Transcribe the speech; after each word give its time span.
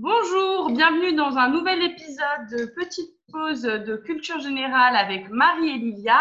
Bonjour, 0.00 0.70
bienvenue 0.70 1.14
dans 1.14 1.38
un 1.38 1.48
nouvel 1.48 1.82
épisode 1.82 2.46
de 2.52 2.66
Petite 2.66 3.10
pause 3.32 3.62
de 3.62 3.96
culture 3.96 4.38
générale 4.38 4.94
avec 4.94 5.28
Marie 5.28 5.70
et 5.70 5.78
Lilia. 5.78 6.20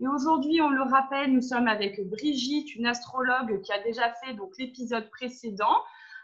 Et 0.00 0.08
aujourd'hui, 0.08 0.62
on 0.62 0.70
le 0.70 0.80
rappelle, 0.80 1.34
nous 1.34 1.42
sommes 1.42 1.68
avec 1.68 2.00
Brigitte, 2.08 2.74
une 2.74 2.86
astrologue 2.86 3.60
qui 3.60 3.70
a 3.70 3.82
déjà 3.82 4.14
fait 4.24 4.34
l'épisode 4.58 5.10
précédent. 5.10 5.76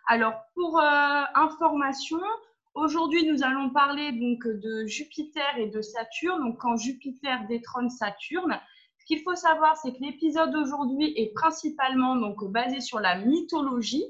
Alors, 0.09 0.33
pour 0.55 0.81
euh, 0.81 1.23
information, 1.35 2.21
aujourd'hui, 2.73 3.31
nous 3.31 3.43
allons 3.43 3.69
parler 3.69 4.13
donc 4.13 4.47
de 4.47 4.87
Jupiter 4.87 5.59
et 5.59 5.67
de 5.67 5.83
Saturne. 5.83 6.41
Donc, 6.41 6.57
quand 6.57 6.79
Jupiter 6.79 7.47
détrône 7.49 7.91
Saturne, 7.91 8.59
ce 8.97 9.05
qu'il 9.05 9.21
faut 9.21 9.35
savoir, 9.35 9.77
c'est 9.77 9.93
que 9.93 10.01
l'épisode 10.01 10.53
d'aujourd'hui 10.53 11.13
est 11.19 11.35
principalement 11.35 12.17
donc 12.17 12.51
basé 12.51 12.81
sur 12.81 12.99
la 12.99 13.17
mythologie. 13.17 14.07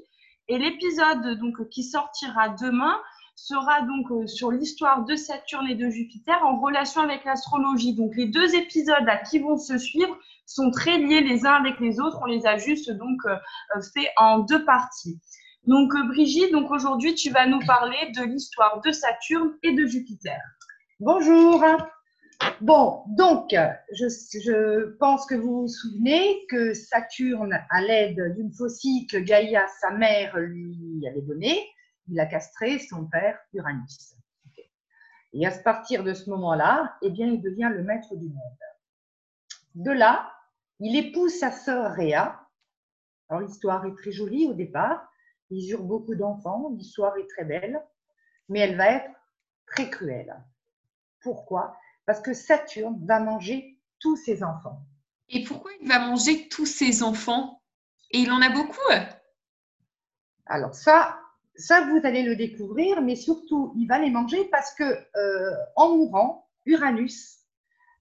Et 0.47 0.57
l'épisode 0.57 1.39
donc 1.39 1.69
qui 1.69 1.83
sortira 1.83 2.49
demain 2.49 2.97
sera 3.35 3.81
donc 3.81 4.09
euh, 4.11 4.27
sur 4.27 4.51
l'histoire 4.51 5.03
de 5.03 5.15
Saturne 5.15 5.67
et 5.67 5.75
de 5.75 5.89
Jupiter 5.89 6.41
en 6.43 6.59
relation 6.59 7.01
avec 7.01 7.25
l'astrologie. 7.25 7.93
Donc 7.93 8.15
les 8.15 8.27
deux 8.27 8.55
épisodes 8.55 9.05
qui 9.29 9.39
vont 9.39 9.57
se 9.57 9.77
suivre 9.77 10.17
sont 10.45 10.71
très 10.71 10.97
liés 10.97 11.21
les 11.21 11.45
uns 11.45 11.53
avec 11.53 11.79
les 11.79 11.99
autres. 11.99 12.19
On 12.21 12.25
les 12.25 12.45
a 12.45 12.57
juste 12.57 12.91
donc 12.91 13.19
euh, 13.25 13.35
euh, 13.75 13.81
fait 13.93 14.09
en 14.17 14.39
deux 14.39 14.63
parties. 14.65 15.19
Donc 15.67 15.91
Brigitte, 16.07 16.51
donc 16.51 16.71
aujourd'hui 16.71 17.15
tu 17.15 17.31
vas 17.31 17.47
nous 17.47 17.59
parler 17.65 18.11
de 18.15 18.23
l'histoire 18.23 18.81
de 18.81 18.91
Saturne 18.91 19.57
et 19.63 19.73
de 19.73 19.85
Jupiter. 19.85 20.39
Bonjour. 20.99 21.63
Bon, 22.61 23.03
donc 23.07 23.49
je, 23.91 24.95
pense 24.97 25.25
que 25.25 25.35
vous 25.35 25.61
vous 25.61 25.67
souvenez 25.67 26.45
que 26.49 26.73
Saturne, 26.73 27.59
à 27.69 27.81
l'aide 27.81 28.35
d'une 28.35 28.51
faucille 28.51 29.07
que 29.07 29.17
Gaïa, 29.17 29.67
sa 29.79 29.91
mère, 29.91 30.37
lui 30.37 31.05
avait 31.07 31.21
donnée, 31.21 31.67
il 32.07 32.19
a 32.19 32.25
castré 32.25 32.79
son 32.79 33.05
père 33.05 33.37
Uranus. 33.53 34.15
Et 35.33 35.45
à 35.45 35.51
partir 35.51 36.03
de 36.03 36.13
ce 36.13 36.29
moment-là, 36.29 36.95
eh 37.01 37.09
bien, 37.09 37.27
il 37.27 37.41
devient 37.41 37.69
le 37.73 37.83
maître 37.83 38.15
du 38.15 38.29
monde. 38.29 38.59
De 39.75 39.91
là, 39.91 40.31
il 40.79 40.95
épouse 40.95 41.37
sa 41.37 41.51
sœur 41.51 41.91
Réa. 41.91 42.39
Alors 43.27 43.41
l'histoire 43.41 43.85
est 43.85 43.95
très 43.95 44.11
jolie 44.11 44.47
au 44.47 44.53
départ. 44.53 45.11
Ils 45.49 45.71
eurent 45.71 45.83
beaucoup 45.83 46.15
d'enfants. 46.15 46.71
L'histoire 46.77 47.17
est 47.17 47.27
très 47.27 47.43
belle, 47.43 47.83
mais 48.47 48.59
elle 48.59 48.77
va 48.77 48.91
être 48.91 49.11
très 49.65 49.89
cruelle. 49.89 50.41
Pourquoi? 51.19 51.75
Parce 52.05 52.21
que 52.21 52.33
Saturne 52.33 53.03
va 53.05 53.19
manger 53.19 53.79
tous 53.99 54.15
ses 54.15 54.43
enfants. 54.43 54.85
Et 55.29 55.43
pourquoi 55.43 55.71
il 55.81 55.87
va 55.87 55.99
manger 55.99 56.47
tous 56.49 56.65
ses 56.65 57.01
enfants? 57.01 57.61
Et 58.11 58.19
il 58.19 58.31
en 58.31 58.41
a 58.41 58.49
beaucoup 58.49 58.91
Alors 60.45 60.75
ça, 60.75 61.19
ça, 61.57 61.85
vous 61.87 61.99
allez 62.03 62.23
le 62.23 62.35
découvrir, 62.35 63.01
mais 63.01 63.15
surtout, 63.15 63.73
il 63.77 63.87
va 63.87 63.99
les 63.99 64.11
manger 64.11 64.45
parce 64.45 64.73
que, 64.73 64.83
euh, 64.83 65.55
en 65.75 65.95
mourant, 65.95 66.49
Uranus 66.65 67.39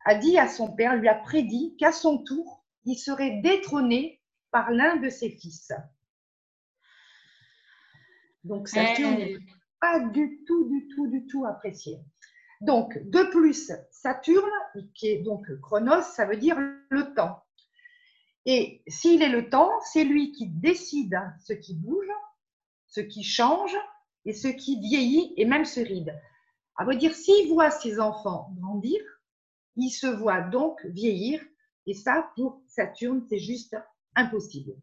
a 0.05 0.15
dit 0.15 0.39
à 0.39 0.49
son 0.49 0.75
père, 0.75 0.97
lui 0.97 1.09
a 1.09 1.15
prédit 1.15 1.77
qu'à 1.79 1.93
son 1.93 2.19
tour, 2.19 2.65
il 2.85 2.97
serait 2.97 3.41
détrôné 3.43 4.21
par 4.51 4.71
l'un 4.71 4.97
de 4.97 5.09
ses 5.09 5.31
fils. 5.31 5.73
Donc, 8.43 8.69
Saturne 8.69 9.17
n'est 9.17 9.39
pas 9.81 10.01
du 10.01 10.45
tout, 10.47 10.69
du 10.69 10.89
tout, 10.89 11.07
du 11.07 11.27
tout 11.27 11.47
apprécié. 11.47 11.99
Donc, 12.61 12.99
de 13.11 13.23
plus, 13.31 13.73
Saturne, 13.91 14.51
qui 14.95 15.09
est 15.09 15.23
donc 15.23 15.47
Chronos, 15.61 16.03
ça 16.03 16.25
veut 16.25 16.37
dire 16.37 16.57
le 16.89 17.15
temps. 17.15 17.43
Et 18.47 18.83
s'il 18.87 19.23
est 19.23 19.29
le 19.29 19.49
temps, 19.49 19.71
c'est 19.93 20.05
lui 20.05 20.33
qui 20.33 20.49
décide 20.49 21.19
ce 21.41 21.53
qui 21.53 21.75
bouge 21.75 22.11
ce 22.95 23.01
qui 23.01 23.25
change 23.25 23.77
et 24.25 24.33
ce 24.33 24.47
qui 24.47 24.79
vieillit 24.79 25.35
et 25.37 25.45
même 25.45 25.65
se 25.65 25.81
ride. 25.81 26.17
À 26.77 26.85
vrai 26.85 26.97
dire, 26.97 27.13
s'il 27.13 27.53
voit 27.53 27.71
ses 27.71 27.99
enfants 27.99 28.51
grandir, 28.61 29.01
il 29.77 29.91
se 29.91 30.07
voit 30.07 30.43
donc 30.43 30.81
vieillir. 30.87 31.43
Et 31.87 31.95
ça, 31.95 32.31
pour 32.37 32.63
Saturne, 32.69 33.27
c'est 33.29 33.41
juste 33.41 33.77
impossible. 34.15 34.75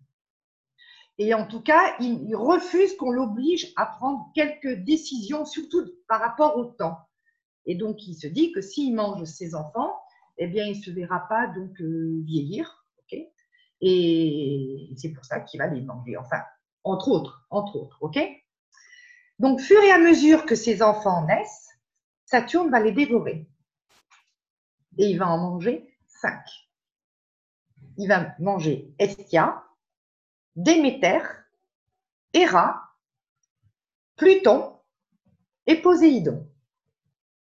Et 1.18 1.34
en 1.34 1.48
tout 1.48 1.62
cas, 1.62 1.96
il, 2.00 2.36
refuse 2.36 2.96
qu'on 2.98 3.12
l'oblige 3.12 3.72
à 3.78 3.86
prendre 3.86 4.30
quelques 4.36 4.84
décisions, 4.84 5.46
surtout 5.46 5.86
par 6.10 6.20
rapport 6.20 6.58
au 6.58 6.66
temps. 6.66 6.98
Et 7.66 7.76
donc, 7.76 8.08
il 8.08 8.16
se 8.16 8.28
dit 8.28 8.52
que 8.52 8.62
s'il 8.62 8.96
mange 8.96 9.24
ses 9.26 9.56
enfants, 9.56 9.96
eh 10.38 10.48
bien, 10.48 10.66
il 10.66 10.78
ne 10.78 10.84
se 10.84 10.92
verra 10.92 11.28
pas 11.28 11.48
donc 11.48 11.80
euh, 11.82 12.22
vieillir. 12.24 12.86
et 13.82 14.94
c'est 14.98 15.10
pour 15.10 15.26
ça 15.26 15.40
qu'il 15.40 15.60
va 15.60 15.68
les 15.68 15.82
manger. 15.82 16.18
Enfin, 16.18 16.42
entre 16.84 17.10
autres, 17.10 17.46
entre 17.50 17.76
autres, 17.78 17.98
ok? 18.02 18.20
Donc, 19.40 19.60
fur 19.60 19.82
et 19.82 19.92
à 19.92 19.98
mesure 19.98 20.46
que 20.46 20.56
ces 20.56 20.82
enfants 20.84 21.26
naissent, 21.26 21.70
Saturne 22.26 22.70
va 22.70 22.80
les 22.80 22.92
dévorer. 22.92 23.48
Et 24.98 25.06
il 25.10 25.18
va 25.18 25.30
en 25.30 25.38
manger 25.38 25.98
cinq. 26.08 26.44
Il 27.98 28.08
va 28.08 28.36
manger 28.40 28.94
Estia, 29.00 29.64
Déméter, 30.56 31.22
Héra, 32.34 32.82
Pluton 34.16 34.80
et 35.66 35.76
Poséidon. 35.76 36.51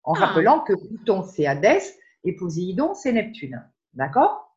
En 0.06 0.14
ah. 0.14 0.26
rappelant 0.26 0.62
que 0.62 0.74
Pluton, 0.74 1.24
c'est 1.24 1.46
Hadès 1.46 1.98
et 2.24 2.36
Poséidon, 2.36 2.94
c'est 2.94 3.12
Neptune. 3.12 3.62
D'accord? 3.94 4.56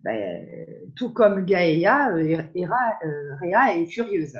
Ben, 0.00 0.66
tout 0.96 1.12
comme 1.12 1.44
Gaïa, 1.44 2.10
euh, 2.10 2.42
euh, 2.56 3.34
Réa 3.40 3.76
est 3.76 3.86
furieuse. 3.86 4.38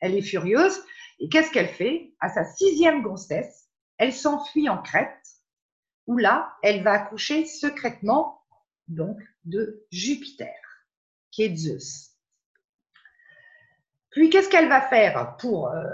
Elle 0.00 0.14
est 0.14 0.22
furieuse 0.22 0.80
et 1.18 1.28
qu'est-ce 1.28 1.50
qu'elle 1.50 1.68
fait? 1.68 2.14
À 2.20 2.28
sa 2.28 2.44
sixième 2.44 3.02
grossesse, 3.02 3.68
elle 3.98 4.12
s'enfuit 4.12 4.68
en 4.68 4.78
Crète, 4.78 5.10
où 6.06 6.16
là, 6.16 6.54
elle 6.62 6.82
va 6.82 6.92
accoucher 6.92 7.44
secrètement 7.44 8.42
donc 8.88 9.18
de 9.44 9.86
Jupiter, 9.90 10.54
qui 11.30 11.42
est 11.42 11.56
Zeus. 11.56 12.12
Puis 14.10 14.30
qu'est-ce 14.30 14.48
qu'elle 14.48 14.68
va 14.68 14.80
faire 14.80 15.36
pour, 15.36 15.68
euh, 15.68 15.84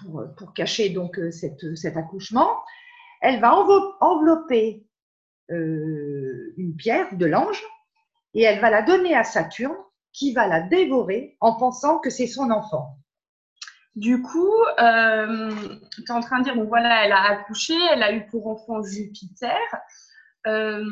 pour, 0.00 0.24
pour, 0.36 0.54
cacher 0.54 0.90
donc 0.90 1.18
cette, 1.30 1.76
cet 1.76 1.96
accouchement 1.96 2.50
Elle 3.20 3.40
va 3.40 3.54
envelopper 4.00 4.84
euh, 5.50 6.54
une 6.56 6.76
pierre 6.76 7.16
de 7.16 7.26
l'ange 7.26 7.60
et 8.34 8.42
elle 8.42 8.60
va 8.60 8.70
la 8.70 8.82
donner 8.82 9.16
à 9.16 9.24
Saturne 9.24 9.76
qui 10.12 10.32
va 10.32 10.46
la 10.46 10.60
dévorer 10.60 11.36
en 11.40 11.56
pensant 11.56 11.98
que 11.98 12.08
c'est 12.08 12.28
son 12.28 12.50
enfant. 12.50 12.98
Du 13.96 14.22
coup, 14.22 14.54
euh, 14.78 15.50
tu 15.92 16.02
es 16.02 16.10
en 16.12 16.20
train 16.20 16.38
de 16.38 16.44
dire, 16.44 16.54
donc 16.54 16.68
voilà, 16.68 17.04
elle 17.04 17.12
a 17.12 17.22
accouché, 17.30 17.74
elle 17.90 18.02
a 18.04 18.12
eu 18.12 18.26
pour 18.28 18.46
enfant 18.46 18.80
Jupiter. 18.82 19.58
Euh, 20.46 20.84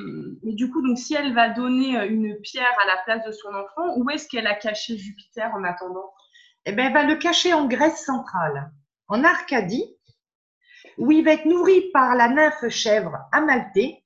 mais 0.43 0.55
du 0.55 0.71
coup, 0.71 0.83
donc 0.87 0.99
si 0.99 1.15
elle 1.15 1.33
va 1.35 1.51
donner 1.51 2.05
une 2.07 2.37
pierre 2.41 2.77
à 2.83 2.87
la 2.87 2.97
place 3.05 3.25
de 3.25 3.33
son 3.33 3.51
enfant, 3.51 3.97
où 3.97 4.11
est-ce 4.11 4.27
qu'elle 4.29 4.49
a 4.49 4.55
caché 4.55 4.97
Jupiter 4.99 5.53
en 5.55 5.63
attendant? 5.63 6.13
Eh 6.65 6.73
bien, 6.73 6.89
elle 6.89 6.93
va 6.93 7.05
le 7.05 7.15
cacher 7.15 7.55
en 7.55 7.67
Grèce 7.67 8.05
centrale, 8.05 8.73
en 9.09 9.25
Arcadie, 9.25 9.97
où 10.99 11.11
il 11.11 11.25
va 11.25 11.33
être 11.33 11.47
nourri 11.47 11.91
par 11.93 12.15
la 12.15 12.29
nymphe 12.29 12.69
chèvre 12.69 13.19
Amalthée, 13.33 14.03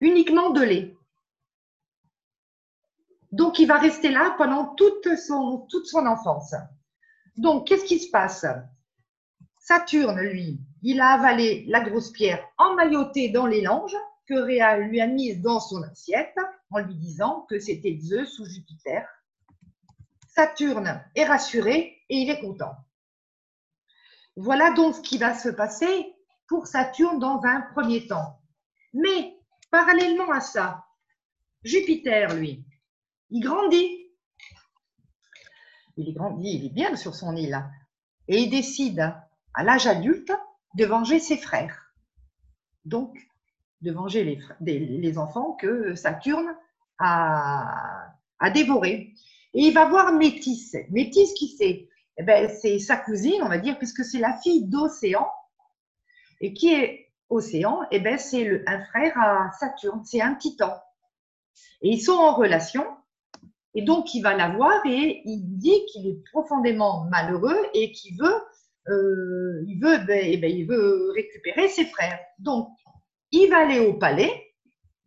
uniquement 0.00 0.50
de 0.50 0.62
lait. 0.62 0.96
Donc, 3.32 3.58
il 3.58 3.66
va 3.66 3.78
rester 3.78 4.10
là 4.10 4.34
pendant 4.38 4.74
toute 4.74 5.16
son, 5.16 5.66
enfance. 6.06 6.54
Donc, 7.36 7.66
qu'est-ce 7.66 7.84
qui 7.84 7.98
se 7.98 8.10
passe? 8.10 8.46
Saturne, 9.58 10.20
lui, 10.20 10.60
il 10.82 11.00
a 11.00 11.14
avalé 11.14 11.64
la 11.66 11.80
grosse 11.80 12.12
pierre 12.12 12.46
emmaillotée 12.58 13.30
dans 13.30 13.46
les 13.46 13.62
langes 13.62 13.96
que 14.26 14.34
Réa 14.34 14.78
lui 14.78 15.00
a 15.00 15.06
mise 15.06 15.40
dans 15.40 15.58
son 15.58 15.82
assiette 15.82 16.36
en 16.70 16.78
lui 16.78 16.94
disant 16.94 17.46
que 17.48 17.58
c'était 17.58 17.98
Zeus 17.98 18.38
ou 18.38 18.46
Jupiter. 18.46 19.08
Saturne 20.28 21.02
est 21.14 21.24
rassuré 21.24 22.02
et 22.08 22.16
il 22.16 22.30
est 22.30 22.40
content. 22.40 22.74
Voilà 24.36 24.72
donc 24.72 24.96
ce 24.96 25.00
qui 25.00 25.18
va 25.18 25.34
se 25.34 25.48
passer 25.48 26.12
pour 26.48 26.66
Saturne 26.66 27.18
dans 27.18 27.40
un 27.44 27.62
premier 27.72 28.06
temps. 28.06 28.40
Mais 28.92 29.34
Parallèlement 29.74 30.30
à 30.30 30.40
ça, 30.40 30.84
Jupiter, 31.64 32.32
lui, 32.36 32.64
il 33.30 33.40
grandit. 33.40 34.06
Il 35.96 36.14
grandit, 36.14 36.58
il 36.58 36.66
est 36.66 36.72
bien 36.72 36.94
sur 36.94 37.16
son 37.16 37.34
île. 37.34 37.60
Et 38.28 38.42
il 38.42 38.50
décide, 38.50 39.12
à 39.52 39.64
l'âge 39.64 39.88
adulte, 39.88 40.30
de 40.76 40.84
venger 40.84 41.18
ses 41.18 41.36
frères. 41.36 41.92
Donc, 42.84 43.18
de 43.80 43.90
venger 43.90 44.38
les, 44.60 45.18
enfants 45.18 45.54
que 45.54 45.96
Saturne 45.96 46.56
a, 46.98 48.14
a 48.38 48.50
dévorés. 48.50 49.12
Et 49.54 49.62
il 49.62 49.74
va 49.74 49.88
voir 49.88 50.12
Métis. 50.12 50.76
Métis, 50.90 51.34
qui 51.34 51.48
c'est? 51.48 51.88
Eh 52.18 52.22
ben, 52.22 52.48
C'est 52.48 52.78
sa 52.78 52.96
cousine, 52.96 53.42
on 53.42 53.48
va 53.48 53.58
dire, 53.58 53.78
puisque 53.78 54.04
c'est 54.04 54.18
la 54.18 54.36
fille 54.38 54.66
d'Océan, 54.66 55.28
et 56.40 56.52
qui 56.52 56.72
est 56.72 57.12
Océan, 57.28 57.80
eh 57.90 58.00
ben, 58.00 58.18
c'est 58.18 58.62
un 58.66 58.84
frère 58.86 59.18
à 59.18 59.50
Saturne, 59.58 60.04
c'est 60.04 60.20
un 60.20 60.34
titan. 60.34 60.72
Et 61.82 61.90
ils 61.90 62.02
sont 62.02 62.12
en 62.12 62.34
relation. 62.34 62.84
Et 63.74 63.82
donc, 63.82 64.14
il 64.14 64.22
va 64.22 64.34
la 64.34 64.50
voir 64.50 64.84
et 64.86 65.22
il 65.24 65.58
dit 65.58 65.84
qu'il 65.86 66.06
est 66.06 66.22
profondément 66.32 67.06
malheureux 67.10 67.58
et 67.74 67.90
qu'il 67.92 68.16
veut, 68.16 68.42
euh, 68.88 69.64
ben, 69.80 70.20
eh 70.22 70.36
ben, 70.36 70.50
il 70.50 70.66
veut 70.66 71.10
récupérer 71.14 71.68
ses 71.68 71.86
frères. 71.86 72.18
Donc, 72.38 72.68
il 73.32 73.50
va 73.50 73.58
aller 73.58 73.80
au 73.80 73.94
palais 73.94 74.54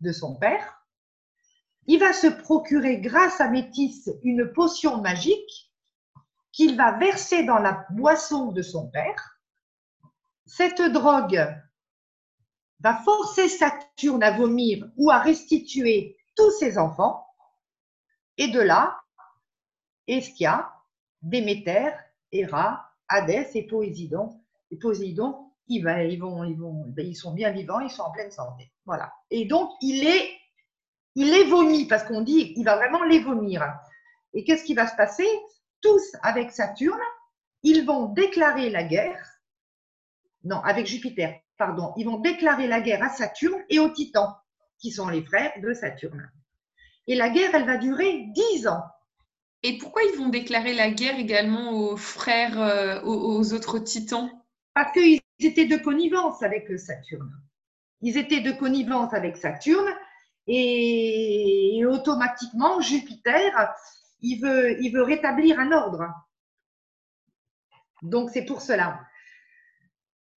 de 0.02 0.12
son 0.12 0.36
père. 0.36 0.74
Il 1.86 2.00
va 2.00 2.12
se 2.12 2.28
procurer, 2.28 3.00
grâce 3.00 3.40
à 3.40 3.50
Métis, 3.50 4.10
une 4.24 4.52
potion 4.52 5.02
magique 5.02 5.67
qu'il 6.58 6.76
va 6.76 6.98
verser 6.98 7.44
dans 7.44 7.60
la 7.60 7.86
boisson 7.92 8.52
de 8.52 8.64
son 8.64 8.88
père. 8.88 9.40
Cette 10.48 10.82
drogue 10.82 11.48
va 12.80 12.96
forcer 12.96 13.48
Saturne 13.48 14.24
à 14.24 14.32
vomir 14.32 14.90
ou 14.98 15.12
à 15.12 15.20
restituer 15.20 16.18
tous 16.36 16.50
ses 16.50 16.80
enfants. 16.80 17.28
Et 18.38 18.48
de 18.48 18.60
là, 18.60 19.00
Eschia, 20.08 20.74
Déméter, 21.22 21.92
Héra, 22.32 22.90
Hadès 23.08 23.52
et 23.54 23.68
Poséidon. 23.68 24.42
Et 24.72 24.78
Poséidon, 24.78 25.52
ils, 25.68 25.84
vont, 25.84 26.86
ben, 26.88 27.06
ils 27.06 27.16
sont 27.16 27.36
bien 27.36 27.52
vivants, 27.52 27.82
ils 27.82 27.92
sont 27.92 28.02
en 28.02 28.12
pleine 28.12 28.32
santé. 28.32 28.72
Voilà. 28.88 29.14
Et 29.30 29.46
donc, 29.46 29.70
il 29.82 30.08
est, 30.08 30.32
il 31.14 31.32
est 31.36 31.46
vomi, 31.46 31.86
parce 31.86 32.04
qu'on 32.04 32.22
dit 32.22 32.54
il 32.56 32.64
va 32.64 32.78
vraiment 32.78 33.04
les 33.04 33.20
vomir. 33.20 33.64
Et 34.34 34.44
qu'est-ce 34.44 34.64
qui 34.64 34.74
va 34.74 34.88
se 34.88 34.96
passer? 34.96 35.28
Tous 35.82 36.16
avec 36.24 36.52
Saturne, 36.52 37.00
ils 37.64 37.86
vont 37.86 38.08
déclarer 38.08 38.70
la 38.70 38.84
guerre. 38.84 39.26
Non, 40.44 40.62
avec 40.64 40.88
Jupiter, 40.88 41.40
pardon. 41.58 41.94
Ils 41.98 42.06
vont 42.06 42.20
déclarer 42.20 42.68
la 42.68 42.82
guerre 42.82 43.04
à 43.04 43.10
Saturne 43.10 43.64
et 43.70 43.80
aux 43.80 43.90
Titans, 43.90 44.36
qui 44.80 44.92
sont 44.92 45.10
les 45.10 45.24
frères 45.24 45.54
de 45.62 45.74
Saturne. 45.74 46.32
Et 47.08 47.16
la 47.16 47.30
guerre, 47.30 47.54
elle 47.54 47.66
va 47.66 47.78
durer 47.78 48.26
dix 48.34 48.68
ans. 48.68 48.84
Et 49.64 49.78
pourquoi 49.78 50.04
ils 50.04 50.18
vont 50.18 50.30
déclarer 50.30 50.74
la 50.74 50.92
guerre 50.92 51.18
également 51.18 51.72
aux 51.72 51.98
frères, 51.98 52.62
euh, 52.62 53.02
aux, 53.04 53.54
autres 53.54 53.80
titans? 53.80 54.30
Parce 54.74 54.92
qu'ils 54.92 55.20
étaient 55.40 55.66
de 55.66 55.78
connivence 55.78 56.44
avec 56.44 56.68
Saturne. 56.78 57.32
Ils 58.02 58.18
étaient 58.18 58.42
de 58.42 58.52
connivence 58.52 59.14
avec 59.14 59.38
Saturne 59.38 59.90
et, 60.46 61.84
automatiquement, 61.86 62.80
Jupiter, 62.82 63.52
il 64.22 64.40
veut, 64.40 65.04
rétablir 65.04 65.60
un 65.60 65.72
ordre. 65.72 66.06
Donc, 68.02 68.30
c'est 68.32 68.46
pour 68.46 68.62
cela. 68.62 69.00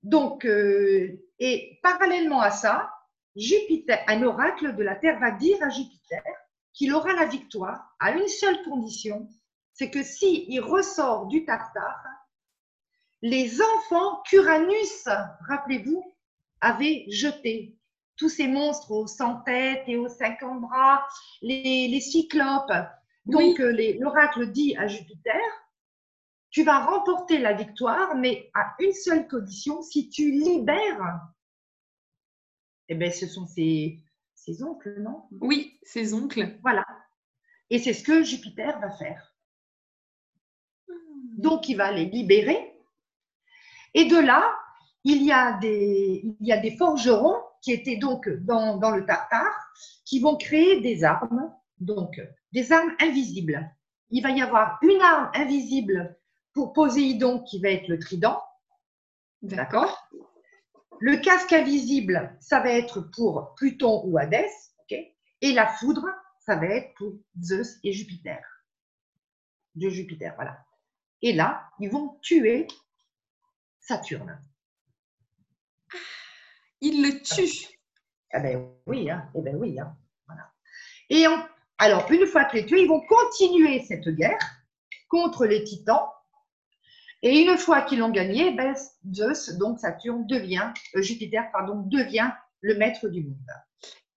Donc, 0.02 0.44
euh, 0.46 1.22
et 1.38 1.78
parallèlement 1.82 2.40
à 2.40 2.50
ça, 2.50 2.90
Jupiter, 3.36 4.02
un 4.08 4.22
oracle 4.22 4.74
de 4.74 4.82
la 4.82 4.96
Terre 4.96 5.18
va 5.20 5.30
dire 5.30 5.62
à 5.62 5.68
Jupiter 5.68 6.22
qu'il 6.72 6.94
aura 6.94 7.12
la 7.12 7.26
victoire 7.26 7.94
à 7.98 8.12
une 8.12 8.28
seule 8.28 8.62
condition, 8.64 9.28
c'est 9.72 9.90
que 9.90 10.02
s'il 10.02 10.50
il 10.50 10.60
ressort 10.60 11.26
du 11.26 11.44
Tartare, 11.44 12.04
les 13.22 13.60
enfants 13.60 14.22
qu'Uranus, 14.26 15.08
rappelez-vous, 15.48 16.02
avait 16.60 17.04
jetés. 17.08 17.76
Tous 18.16 18.28
ces 18.28 18.48
monstres 18.48 18.90
aux 18.90 19.06
100 19.06 19.42
têtes 19.42 19.84
et 19.86 19.96
aux 19.96 20.08
50 20.08 20.60
bras, 20.60 21.06
les, 21.42 22.00
cyclopes. 22.00 22.72
Donc, 23.26 23.60
euh, 23.60 23.94
l'oracle 23.98 24.50
dit 24.50 24.76
à 24.76 24.86
Jupiter, 24.86 25.40
tu 26.50 26.64
vas 26.64 26.84
remporter 26.84 27.38
la 27.38 27.52
victoire, 27.52 28.16
mais 28.16 28.50
à 28.54 28.74
une 28.80 28.92
seule 28.92 29.28
condition, 29.28 29.82
si 29.82 30.08
tu 30.08 30.30
libères, 30.30 31.20
eh 32.88 32.94
bien, 32.94 33.10
ce 33.10 33.26
sont 33.26 33.46
ses 33.46 34.02
oncles, 34.62 35.00
non? 35.00 35.24
Oui, 35.40 35.78
ses 35.82 36.12
oncles. 36.12 36.58
Voilà. 36.62 36.84
Et 37.70 37.78
c'est 37.78 37.92
ce 37.92 38.02
que 38.02 38.24
Jupiter 38.24 38.80
va 38.80 38.90
faire. 38.90 39.34
Hmm. 40.88 41.38
Donc, 41.38 41.68
il 41.68 41.76
va 41.76 41.92
les 41.92 42.06
libérer. 42.06 42.74
Et 43.94 44.06
de 44.06 44.16
là, 44.16 44.52
il 45.04 45.22
y 45.22 45.32
a 45.32 45.58
des, 45.58 46.22
il 46.40 46.46
y 46.46 46.52
a 46.52 46.58
des 46.60 46.76
forgerons 46.76 47.40
qui 47.62 47.72
étaient 47.72 47.96
donc 47.96 48.28
dans, 48.28 48.76
dans 48.76 48.90
le 48.90 49.04
Tartare, 49.06 49.72
qui 50.04 50.20
vont 50.20 50.36
créer 50.36 50.80
des 50.80 51.04
armes, 51.04 51.54
donc 51.78 52.20
des 52.52 52.72
armes 52.72 52.94
invisibles. 53.00 53.70
Il 54.10 54.22
va 54.22 54.30
y 54.30 54.42
avoir 54.42 54.78
une 54.82 55.00
arme 55.00 55.30
invisible 55.34 56.18
pour 56.52 56.72
Poséidon 56.72 57.42
qui 57.44 57.60
va 57.60 57.70
être 57.70 57.88
le 57.88 57.98
trident. 57.98 58.42
D'accord 59.42 60.08
le 61.00 61.16
casque 61.16 61.54
invisible, 61.54 62.36
ça 62.40 62.60
va 62.60 62.70
être 62.72 63.00
pour 63.00 63.54
Pluton 63.54 64.02
ou 64.04 64.18
Hadès, 64.18 64.50
et 65.42 65.52
la 65.52 65.66
foudre, 65.66 66.06
ça 66.40 66.56
va 66.56 66.66
être 66.66 66.94
pour 66.94 67.14
Zeus 67.40 67.78
et 67.82 67.92
Jupiter. 67.92 68.44
De 69.74 69.88
Jupiter, 69.88 70.34
voilà. 70.34 70.62
Et 71.22 71.32
là, 71.32 71.70
ils 71.78 71.90
vont 71.90 72.18
tuer 72.20 72.66
Saturne. 73.78 74.38
Ils 76.82 77.02
le 77.02 77.22
tuent. 77.22 77.68
Ah 78.32 78.40
ben 78.40 78.70
oui, 78.86 79.10
hein. 79.10 79.30
Eh 79.34 79.40
ben 79.40 79.56
oui, 79.56 79.80
hein. 79.80 79.96
Voilà. 80.26 80.52
Et 81.08 81.26
alors, 81.80 82.10
une 82.12 82.26
fois 82.26 82.44
qu'ils 82.44 82.66
tués, 82.66 82.82
ils 82.82 82.88
vont 82.88 83.00
continuer 83.00 83.82
cette 83.82 84.08
guerre 84.10 84.38
contre 85.08 85.46
les 85.46 85.64
titans 85.64 86.10
et 87.22 87.40
une 87.40 87.56
fois 87.56 87.80
qu'ils 87.82 87.98
l'ont 87.98 88.10
gagné, 88.10 88.50
ben, 88.52 88.74
Zeus, 89.12 89.56
donc 89.56 89.78
Saturne, 89.78 90.26
devient, 90.26 90.72
euh, 90.94 91.00
Jupiter, 91.00 91.50
pardon, 91.52 91.82
devient 91.86 92.30
le 92.60 92.76
maître 92.76 93.08
du 93.08 93.24
monde. 93.24 93.36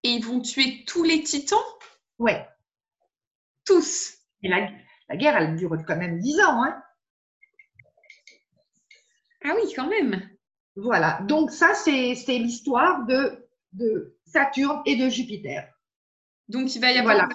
Et 0.04 0.10
ils 0.10 0.26
vont 0.26 0.42
tuer 0.42 0.84
tous 0.86 1.04
les 1.04 1.24
titans? 1.24 1.58
Ouais. 2.20 2.46
Tous? 3.66 4.14
Et 4.42 4.50
la, 4.50 4.70
guerre, 5.16 5.38
elle 5.38 5.56
dure 5.56 5.78
quand 5.88 5.96
même 5.96 6.20
dix 6.20 6.40
ans. 6.42 6.64
Hein 6.66 6.84
ah 9.46 9.54
oui, 9.56 9.72
quand 9.74 9.88
même. 9.88 10.30
Voilà. 10.76 11.22
Donc 11.30 11.52
ça, 11.52 11.74
c'est 11.74 12.14
l'histoire 12.28 13.06
de, 13.06 13.48
de 13.72 14.18
Saturne 14.26 14.82
et 14.86 14.98
de 14.98 15.08
Jupiter. 15.08 15.73
Donc 16.50 16.76
il 16.76 16.82
va 16.82 16.92
y 16.92 16.98
avoir 16.98 17.30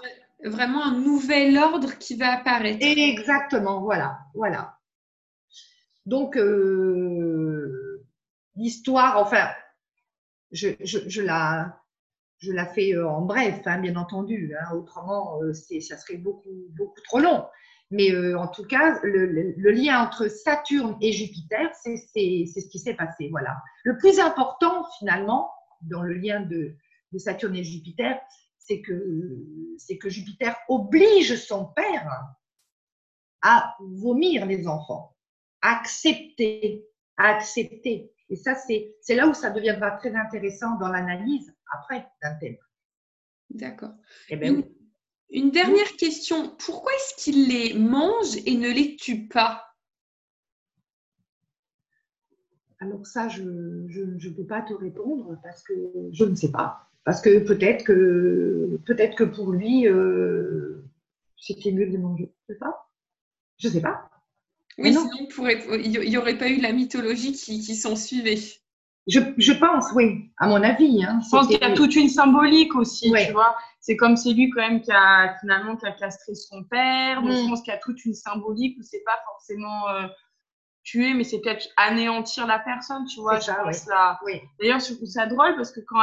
vraiment 0.44 0.84
un 0.84 0.98
nouvel 0.98 1.56
ordre 1.58 1.96
qui 1.98 2.16
va 2.16 2.38
apparaître. 2.38 2.78
Exactement, 2.80 3.80
voilà, 3.80 4.18
voilà. 4.34 4.78
Donc, 6.08 6.38
euh, 6.38 8.02
l'histoire, 8.56 9.18
enfin, 9.18 9.48
je, 10.52 11.20
la, 11.20 11.78
je 12.38 12.50
la 12.50 12.64
fais 12.64 12.94
euh, 12.94 13.06
en 13.06 13.20
bref, 13.20 13.60
hein, 13.66 13.78
bien 13.78 13.94
entendu. 13.96 14.54
Hein, 14.58 14.74
autrement, 14.74 15.38
euh, 15.42 15.52
ça 15.52 15.98
serait 15.98 16.16
beaucoup, 16.16 16.54
beaucoup 16.70 17.00
trop 17.02 17.18
long. 17.18 17.44
Mais 17.90 18.10
en 18.34 18.48
tout 18.48 18.64
cas, 18.64 19.00
le, 19.02 19.70
lien 19.70 20.02
entre 20.02 20.28
Saturne 20.28 20.96
et 21.00 21.12
Jupiter, 21.12 21.70
c'est 21.74 21.96
ce 21.96 22.68
qui 22.68 22.78
s'est 22.78 22.94
passé. 22.94 23.28
Voilà. 23.30 23.56
Le 23.84 23.96
plus 23.96 24.18
important, 24.18 24.84
finalement, 24.98 25.50
dans 25.82 26.02
le 26.02 26.12
lien 26.12 26.40
de, 26.40 26.74
de 27.12 27.18
Saturne 27.18 27.56
et 27.56 27.64
Jupiter, 27.64 28.18
c'est 28.68 28.82
que, 28.82 29.76
que 30.00 30.10
Jupiter 30.10 30.54
oblige 30.68 31.36
son 31.36 31.64
père 31.66 32.26
à 33.40 33.74
vomir 33.80 34.44
les 34.44 34.68
enfants 34.68 35.16
accepter, 35.62 36.86
accepter. 37.16 38.12
Et 38.30 38.36
ça, 38.36 38.54
c'est 38.54 39.14
là 39.14 39.26
où 39.26 39.34
ça 39.34 39.50
deviendra 39.50 39.92
très 39.92 40.14
intéressant 40.14 40.76
dans 40.78 40.88
l'analyse 40.88 41.52
après 41.72 42.06
d'un 42.22 42.34
thème. 42.34 42.58
D'accord. 43.50 43.94
Eh 44.28 44.36
ben 44.36 44.62
une, 45.30 45.50
dernière 45.50 45.96
question. 45.96 46.54
Pourquoi 46.56 46.92
est-ce 46.92 47.24
qu'il 47.24 47.48
les 47.48 47.74
mange 47.74 48.36
et 48.44 48.56
ne 48.56 48.70
les 48.70 48.96
tue 48.96 49.26
pas? 49.28 49.64
Alors 52.80 53.06
ça, 53.06 53.28
je 53.28 53.42
ne 53.42 54.30
peux 54.30 54.46
pas 54.46 54.62
te 54.62 54.74
répondre 54.74 55.38
parce 55.42 55.62
que 55.62 55.74
je 56.12 56.24
ne 56.24 56.34
sais 56.34 56.52
pas. 56.52 56.87
Parce 57.08 57.22
que 57.22 57.38
peut-être 57.38 57.84
que, 57.84 58.78
peut 58.84 58.94
que 58.94 59.24
pour 59.24 59.50
lui, 59.50 59.88
euh, 59.88 60.84
c'était 61.38 61.72
mieux 61.72 61.86
de 61.86 61.96
manger. 61.96 62.34
Je 62.46 62.52
ne 62.52 62.54
sais 62.54 62.58
pas. 62.58 62.90
Je 63.56 63.68
ne 63.68 63.72
sais 63.72 63.80
pas. 63.80 64.10
Oui, 64.76 64.92
sinon 64.92 65.08
il 65.72 66.10
n'y 66.10 66.18
aurait 66.18 66.36
pas 66.36 66.50
eu 66.50 66.60
la 66.60 66.70
mythologie 66.70 67.32
qui, 67.32 67.60
qui 67.60 67.76
s'en 67.76 67.96
suivait. 67.96 68.36
Je, 69.06 69.52
pense, 69.58 69.86
oui, 69.94 70.30
à 70.36 70.48
mon 70.48 70.62
avis. 70.62 71.02
Hein, 71.02 71.20
je 71.24 71.30
pense 71.30 71.46
qu'il 71.46 71.58
y 71.58 71.64
a 71.64 71.72
toute 71.72 71.96
une 71.96 72.10
symbolique 72.10 72.74
aussi, 72.74 73.10
tu 73.10 73.32
vois. 73.32 73.56
C'est 73.80 73.96
comme 73.96 74.18
c'est 74.18 74.34
lui 74.34 74.50
quand 74.50 74.60
même 74.60 74.82
qui 74.82 74.92
a 74.92 75.34
finalement 75.40 75.78
qui 75.78 75.86
a 75.86 75.92
castré 75.92 76.34
son 76.34 76.62
père. 76.64 77.22
Donc 77.22 77.32
je 77.32 77.42
mm. 77.42 77.48
pense 77.48 77.62
qu'il 77.62 77.72
y 77.72 77.76
a 77.76 77.80
toute 77.80 78.04
une 78.04 78.12
symbolique 78.12 78.76
où 78.78 78.82
c'est 78.82 79.02
pas 79.06 79.18
forcément 79.24 79.88
euh, 79.88 80.08
tuer, 80.88 81.14
mais 81.14 81.24
c'est 81.24 81.40
peut-être 81.40 81.68
anéantir 81.76 82.46
la 82.46 82.58
personne, 82.58 83.04
tu 83.06 83.20
vois. 83.20 83.40
Ça, 83.40 84.18
oui. 84.24 84.40
D'ailleurs, 84.60 84.80
je 84.80 84.94
trouve 84.94 85.08
ça 85.08 85.26
drôle 85.26 85.56
parce 85.56 85.72
que 85.72 85.80
quand 85.80 85.98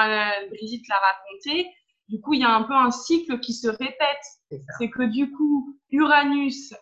Brigitte 0.49 0.87
l'a 0.87 0.97
raconté, 0.97 1.67
du 2.07 2.21
coup, 2.21 2.33
il 2.33 2.41
y 2.41 2.43
a 2.43 2.53
un 2.53 2.63
peu 2.63 2.73
un 2.73 2.91
cycle 2.91 3.39
qui 3.39 3.53
se 3.53 3.67
répète. 3.67 4.61
C'est 4.77 4.89
que 4.89 5.03
du 5.03 5.31
coup, 5.31 5.75
Uranus 5.89 6.73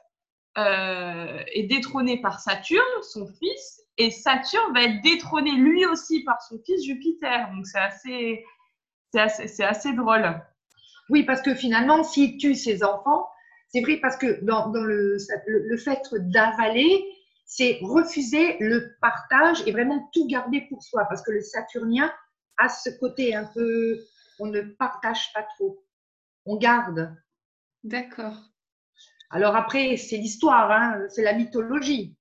euh, 0.57 1.39
est 1.53 1.63
détrôné 1.63 2.21
par 2.21 2.39
Saturne, 2.39 2.83
son 3.01 3.25
fils, 3.25 3.81
et 3.97 4.11
Saturne 4.11 4.73
va 4.73 4.83
être 4.83 5.01
détrôné 5.01 5.51
lui 5.51 5.85
aussi 5.85 6.23
par 6.23 6.41
son 6.41 6.59
fils 6.65 6.83
Jupiter. 6.85 7.49
Donc 7.55 7.65
c'est 7.65 7.79
assez, 7.79 8.45
c'est 9.13 9.19
assez, 9.19 9.63
assez, 9.63 9.93
drôle. 9.93 10.41
Oui, 11.09 11.23
parce 11.23 11.41
que 11.41 11.55
finalement, 11.55 12.03
s'il 12.03 12.37
tue 12.37 12.55
ses 12.55 12.83
enfants, 12.83 13.27
C'est 13.69 13.81
vrai 13.81 13.97
parce 14.01 14.17
que 14.17 14.43
dans, 14.43 14.71
le, 14.71 15.17
le, 15.47 15.77
fait 15.77 16.01
d'avaler, 16.13 17.03
c'est 17.55 17.77
refuser 17.83 18.57
le 18.59 18.95
partage 18.99 19.61
et 19.67 19.71
vraiment 19.71 20.09
tout 20.11 20.25
garder 20.25 20.61
pour 20.69 20.81
soi. 20.81 21.05
Parce 21.05 21.21
que 21.21 21.31
le 21.31 21.41
Saturnien 21.41 22.11
a 22.57 22.67
ce 22.67 22.89
côté 22.99 23.35
un 23.35 23.45
peu, 23.45 23.99
on 24.39 24.47
ne 24.47 24.61
partage 24.61 25.31
pas 25.33 25.43
trop. 25.55 25.85
On 26.47 26.57
garde. 26.57 27.15
D'accord. 27.83 28.35
Alors 29.29 29.55
après, 29.55 29.97
c'est 29.97 30.17
l'histoire, 30.17 30.71
hein, 30.71 31.05
c'est 31.09 31.21
la 31.21 31.33
mythologie. 31.33 32.17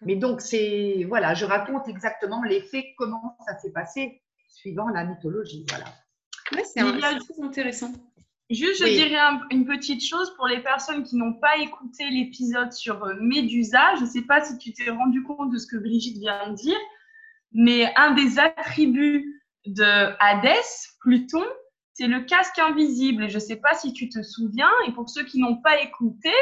Mais 0.00 0.16
donc, 0.16 0.40
c'est, 0.40 1.04
voilà, 1.06 1.34
je 1.34 1.44
raconte 1.44 1.88
exactement 1.88 2.42
les 2.42 2.62
faits, 2.62 2.86
comment 2.96 3.36
ça 3.46 3.58
s'est 3.58 3.70
passé, 3.70 4.22
suivant 4.48 4.88
la 4.88 5.04
mythologie. 5.04 5.66
Voilà. 5.68 6.64
c'est 6.64 6.80
très 6.80 7.42
intéressant. 7.42 7.92
Juste, 8.50 8.84
je 8.84 8.88
dirais 8.88 9.20
une 9.52 9.64
petite 9.64 10.04
chose 10.04 10.34
pour 10.34 10.48
les 10.48 10.60
personnes 10.60 11.04
qui 11.04 11.16
n'ont 11.16 11.34
pas 11.34 11.56
écouté 11.58 12.10
l'épisode 12.10 12.72
sur 12.72 13.04
euh, 13.04 13.14
Médusa. 13.20 13.94
Je 13.94 14.02
ne 14.02 14.06
sais 14.08 14.22
pas 14.22 14.44
si 14.44 14.58
tu 14.58 14.72
t'es 14.72 14.90
rendu 14.90 15.22
compte 15.22 15.52
de 15.52 15.58
ce 15.58 15.68
que 15.68 15.76
Brigitte 15.76 16.18
vient 16.18 16.50
de 16.50 16.56
dire, 16.56 16.78
mais 17.52 17.92
un 17.96 18.10
des 18.10 18.40
attributs 18.40 19.40
de 19.66 20.16
Hadès, 20.18 20.88
Pluton, 21.00 21.44
c'est 21.92 22.08
le 22.08 22.22
casque 22.22 22.58
invisible. 22.58 23.28
Je 23.28 23.34
ne 23.34 23.40
sais 23.40 23.56
pas 23.56 23.74
si 23.74 23.92
tu 23.92 24.08
te 24.08 24.20
souviens. 24.20 24.70
Et 24.88 24.92
pour 24.92 25.08
ceux 25.08 25.22
qui 25.22 25.38
n'ont 25.38 25.62
pas 25.62 25.80
écouté, 25.80 26.32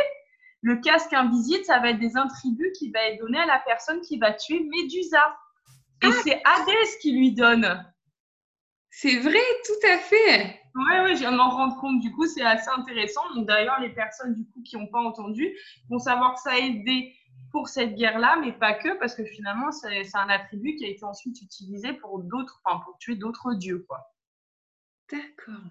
le 0.62 0.76
casque 0.76 1.12
invisible, 1.12 1.64
ça 1.64 1.78
va 1.78 1.90
être 1.90 1.98
des 1.98 2.16
attributs 2.16 2.72
qui 2.78 2.90
va 2.90 3.00
être 3.00 3.18
donné 3.18 3.38
à 3.38 3.46
la 3.46 3.62
personne 3.66 4.00
qui 4.00 4.18
va 4.18 4.32
tuer 4.32 4.60
Médusa. 4.60 5.36
Et 6.02 6.06
ah. 6.06 6.12
c'est 6.24 6.40
Hadès 6.42 6.98
qui 7.02 7.12
lui 7.12 7.32
donne. 7.32 7.84
C'est 8.90 9.18
vrai, 9.18 9.42
tout 9.66 9.88
à 9.88 9.98
fait. 9.98 10.57
Oui, 10.74 10.94
oui, 11.04 11.14
je 11.14 11.20
viens 11.20 11.32
de 11.32 11.36
m'en 11.36 11.50
rendre 11.50 11.76
compte. 11.80 12.00
Du 12.00 12.12
coup, 12.12 12.26
c'est 12.26 12.42
assez 12.42 12.68
intéressant. 12.70 13.22
Donc, 13.34 13.46
d'ailleurs, 13.46 13.80
les 13.80 13.90
personnes 13.90 14.34
du 14.34 14.44
coup 14.46 14.62
qui 14.62 14.76
n'ont 14.76 14.88
pas 14.88 15.00
entendu 15.00 15.56
vont 15.88 15.98
savoir 15.98 16.34
que 16.34 16.40
ça 16.40 16.52
a 16.52 16.58
aidé 16.58 17.14
pour 17.50 17.68
cette 17.68 17.94
guerre-là, 17.94 18.36
mais 18.40 18.52
pas 18.52 18.74
que, 18.74 18.98
parce 18.98 19.14
que 19.14 19.24
finalement, 19.24 19.70
c'est 19.72 20.04
un 20.14 20.28
attribut 20.28 20.76
qui 20.76 20.84
a 20.84 20.88
été 20.88 21.04
ensuite 21.04 21.40
utilisé 21.40 21.92
pour 21.94 22.20
d'autres, 22.20 22.60
enfin, 22.64 22.80
pour 22.84 22.98
tuer 22.98 23.16
d'autres 23.16 23.54
dieux, 23.54 23.84
quoi. 23.88 24.12
D'accord. 25.10 25.62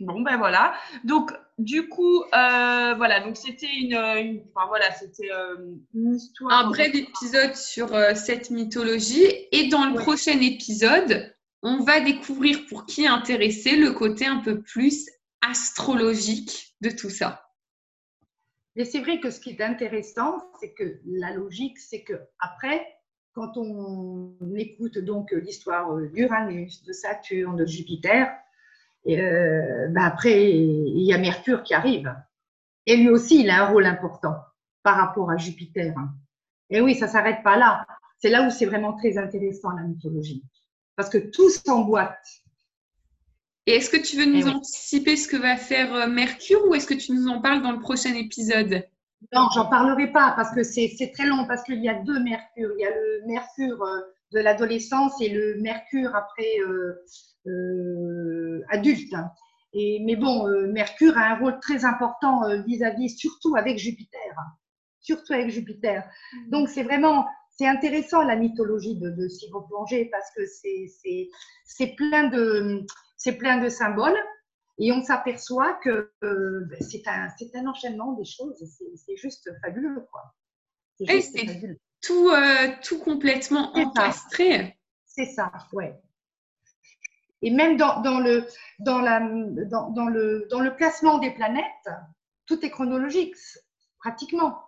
Bon, 0.00 0.20
ben 0.20 0.36
voilà. 0.36 0.74
Donc, 1.02 1.32
du 1.58 1.88
coup, 1.88 2.22
euh, 2.22 2.94
voilà, 2.94 3.20
donc 3.20 3.36
c'était 3.36 3.66
une, 3.66 3.96
enfin, 4.54 4.66
voilà, 4.68 4.92
c'était 4.92 5.32
euh, 5.32 5.56
une 5.92 6.14
histoire. 6.14 6.66
Un 6.66 6.68
bref 6.68 6.94
épisode 6.94 7.56
sur 7.56 7.92
euh, 7.92 8.14
cette 8.14 8.50
mythologie. 8.50 9.26
Et 9.50 9.68
dans 9.68 9.86
le 9.86 9.94
prochain 9.94 10.38
épisode, 10.40 11.34
on 11.62 11.82
va 11.82 12.00
découvrir 12.00 12.66
pour 12.68 12.86
qui 12.86 13.04
est 13.04 13.08
intéressé 13.08 13.76
le 13.76 13.92
côté 13.92 14.26
un 14.26 14.38
peu 14.38 14.62
plus 14.62 15.08
astrologique 15.40 16.74
de 16.80 16.90
tout 16.90 17.10
ça. 17.10 17.44
Mais 18.76 18.84
c'est 18.84 19.00
vrai 19.00 19.18
que 19.18 19.30
ce 19.30 19.40
qui 19.40 19.50
est 19.50 19.60
intéressant, 19.60 20.40
c'est 20.60 20.72
que 20.72 21.00
la 21.04 21.32
logique, 21.32 21.78
c'est 21.78 22.02
que 22.02 22.14
après, 22.38 22.86
quand 23.32 23.56
on 23.56 24.36
écoute 24.56 24.98
donc 24.98 25.32
l'histoire 25.32 25.96
d'Uranus, 26.12 26.84
de 26.84 26.92
Saturne, 26.92 27.56
de 27.56 27.66
Jupiter, 27.66 28.32
euh, 29.08 29.88
ben 29.88 30.02
après, 30.02 30.50
il 30.50 31.02
y 31.02 31.12
a 31.12 31.18
Mercure 31.18 31.62
qui 31.62 31.74
arrive. 31.74 32.14
Et 32.86 32.96
lui 32.96 33.08
aussi, 33.08 33.40
il 33.40 33.50
a 33.50 33.64
un 33.64 33.68
rôle 33.68 33.86
important 33.86 34.36
par 34.82 34.96
rapport 34.96 35.30
à 35.30 35.36
Jupiter. 35.36 35.94
Et 36.70 36.80
oui, 36.80 36.94
ça 36.94 37.08
s'arrête 37.08 37.42
pas 37.42 37.56
là. 37.56 37.86
C'est 38.18 38.30
là 38.30 38.46
où 38.46 38.50
c'est 38.50 38.66
vraiment 38.66 38.94
très 38.94 39.18
intéressant 39.18 39.70
la 39.72 39.82
mythologie. 39.82 40.42
Parce 40.98 41.08
que 41.08 41.18
tout 41.18 41.48
s'emboîte. 41.48 42.26
Et 43.66 43.76
est-ce 43.76 43.88
que 43.88 43.96
tu 43.96 44.16
veux 44.16 44.26
nous 44.26 44.48
anticiper 44.48 45.16
ce 45.16 45.28
que 45.28 45.36
va 45.36 45.56
faire 45.56 45.94
euh, 45.94 46.06
Mercure 46.08 46.66
ou 46.66 46.74
est-ce 46.74 46.86
que 46.86 46.94
tu 46.94 47.12
nous 47.12 47.28
en 47.28 47.40
parles 47.40 47.62
dans 47.62 47.72
le 47.72 47.80
prochain 47.80 48.14
épisode? 48.14 48.84
Non, 49.32 49.48
j'en 49.54 49.66
parlerai 49.66 50.12
pas 50.12 50.32
parce 50.36 50.54
que 50.54 50.62
c'est 50.62 51.10
très 51.14 51.26
long, 51.26 51.46
parce 51.46 51.62
qu'il 51.62 51.82
y 51.82 51.88
a 51.88 51.94
deux 51.94 52.20
Mercures. 52.20 52.72
Il 52.76 52.82
y 52.82 52.84
a 52.84 52.90
le 52.90 53.22
Mercure 53.26 53.82
euh, 53.82 54.00
de 54.32 54.40
l'adolescence 54.40 55.20
et 55.22 55.30
le 55.30 55.60
Mercure 55.60 56.14
après 56.14 56.58
euh, 57.46 58.64
adulte. 58.68 59.14
Et, 59.72 60.00
mais 60.04 60.16
bon, 60.16 60.48
euh, 60.48 60.66
Mercure 60.66 61.16
a 61.16 61.32
un 61.32 61.38
rôle 61.38 61.58
très 61.60 61.84
important 61.84 62.44
euh, 62.44 62.62
vis-à-vis, 62.62 63.10
surtout 63.10 63.56
avec 63.56 63.78
Jupiter. 63.78 64.34
Surtout 65.00 65.34
avec 65.34 65.50
Jupiter. 65.50 66.04
Mm. 66.32 66.50
Donc, 66.50 66.68
c'est 66.68 66.82
vraiment, 66.82 67.26
c'est 67.58 67.66
intéressant 67.66 68.22
la 68.22 68.36
mythologie 68.36 68.96
de, 68.96 69.10
de 69.10 69.28
replonger 69.52 70.04
parce 70.06 70.30
que 70.30 70.46
c'est 70.46 71.96
plein, 71.96 72.28
de, 72.28 72.86
plein 73.36 73.60
de 73.60 73.68
symboles 73.68 74.16
et 74.78 74.92
on 74.92 75.02
s'aperçoit 75.02 75.74
que 75.82 76.12
ben, 76.22 76.78
c'est 76.80 77.06
un, 77.08 77.28
un, 77.54 77.66
enchaînement 77.66 78.12
des 78.12 78.24
choses. 78.24 78.64
C'est 78.94 79.16
juste 79.16 79.50
fabuleux. 79.60 80.06
Quoi. 80.12 80.22
C'est 81.00 81.80
tout, 82.00 82.30
tout 82.84 82.98
complètement 83.00 83.76
encastré. 83.76 84.78
C'est 85.04 85.26
ça, 85.26 85.50
ouais. 85.72 86.00
Et 87.42 87.50
même 87.50 87.76
dans, 87.76 88.20
le, 88.20 88.46
dans, 88.78 89.00
la, 89.00 89.20
dans, 89.20 90.08
le, 90.08 90.46
dans 90.48 90.60
le 90.60 90.76
placement 90.76 91.18
des 91.18 91.32
planètes, 91.32 91.64
tout 92.46 92.64
est 92.64 92.70
chronologique, 92.70 93.34
pratiquement, 93.98 94.60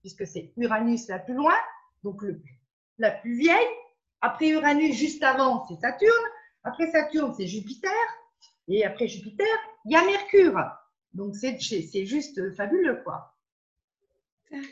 puisque 0.00 0.26
c'est 0.26 0.52
Uranus 0.56 1.08
la 1.08 1.18
plus 1.18 1.34
loin, 1.34 1.54
donc 2.02 2.22
le, 2.22 2.40
la 2.98 3.10
plus 3.10 3.36
vieille. 3.36 3.66
Après 4.20 4.48
Uranus, 4.48 4.96
juste 4.96 5.22
avant, 5.22 5.66
c'est 5.66 5.76
Saturne. 5.76 6.12
Après 6.64 6.90
Saturne, 6.90 7.32
c'est 7.36 7.46
Jupiter. 7.46 7.90
Et 8.68 8.84
après 8.84 9.08
Jupiter, 9.08 9.46
il 9.84 9.92
y 9.92 9.96
a 9.96 10.04
Mercure. 10.04 10.60
Donc, 11.12 11.34
c'est 11.36 12.06
juste 12.06 12.54
fabuleux, 12.54 13.02
quoi. 13.02 13.34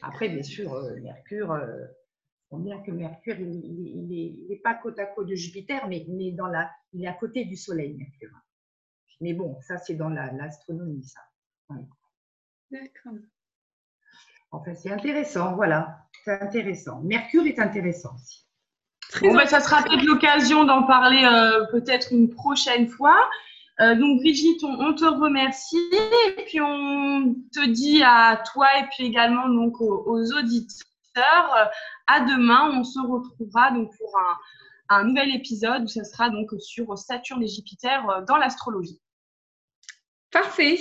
Après, 0.03 0.29
bien 0.29 0.43
sûr, 0.43 0.73
euh, 0.75 0.97
Mercure, 1.01 1.53
euh, 1.53 1.85
on 2.51 2.59
bien 2.59 2.81
que 2.83 2.91
Mercure, 2.91 3.39
il 3.39 4.47
n'est 4.49 4.57
pas 4.57 4.75
côte 4.75 4.99
à 4.99 5.07
côte 5.07 5.29
de 5.29 5.35
Jupiter, 5.35 5.87
mais, 5.89 6.05
mais 6.09 6.33
dans 6.33 6.47
la, 6.47 6.71
il 6.93 7.05
est 7.05 7.09
à 7.09 7.15
côté 7.15 7.45
du 7.45 7.57
Soleil, 7.57 7.95
Mercure. 7.95 8.37
Mais 9.21 9.33
bon, 9.33 9.61
ça, 9.63 9.79
c'est 9.79 9.95
dans 9.95 10.09
l'astronomie, 10.09 11.05
ça. 11.05 11.21
D'accord. 12.71 13.13
Enfin, 14.57 14.75
c'est 14.75 14.91
intéressant, 14.91 15.55
voilà. 15.55 15.99
C'est 16.25 16.41
intéressant. 16.43 17.01
Mercure 17.03 17.47
est 17.47 17.59
intéressant 17.59 18.11
aussi. 18.15 18.45
bon, 19.21 19.35
ben, 19.35 19.47
ça 19.47 19.61
sera 19.61 19.83
peut-être 19.83 20.05
l'occasion 20.05 20.65
d'en 20.65 20.83
parler 20.83 21.25
euh, 21.25 21.65
peut-être 21.71 22.13
une 22.13 22.31
prochaine 22.31 22.89
fois. 22.89 23.17
Euh, 23.81 23.95
donc 23.95 24.21
Brigitte, 24.21 24.65
on, 24.65 24.95
te 24.95 25.05
remercie 25.05 25.91
et 26.29 26.45
puis 26.45 26.61
on 26.63 27.35
te 27.53 27.67
dit 27.67 28.03
à 28.03 28.43
toi 28.53 28.67
et 28.79 28.85
puis 28.91 29.05
également 29.05 29.49
donc 29.49 29.81
aux 29.81 30.33
auditeurs 30.39 31.71
à 32.07 32.21
demain. 32.21 32.71
On 32.73 32.85
se 32.85 32.99
retrouvera 32.99 33.71
donc 33.73 33.95
pour 33.97 34.19
un, 34.89 35.05
nouvel 35.05 35.35
épisode 35.35 35.83
où 35.83 35.89
ce 35.89 36.05
sera 36.05 36.31
donc 36.31 36.51
sur 36.59 36.97
Saturne 36.97 37.43
et 37.43 37.49
Jupiter 37.49 38.09
euh, 38.09 38.23
dans 38.23 38.37
l'astrologie. 38.37 39.01
Parfait. 40.31 40.79